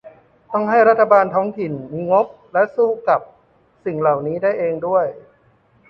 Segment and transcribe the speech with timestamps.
[0.51, 3.21] ต้องให้รัฐบาลท้องถิ่นมีงบและอำนาจสู้กับ
[3.85, 5.05] สิ่งเหล่านี้ได้เองด้วย